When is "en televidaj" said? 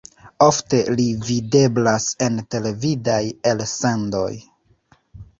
2.27-3.19